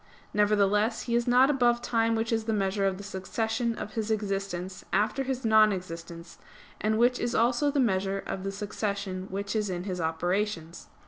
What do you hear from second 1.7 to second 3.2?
time which is the measure of the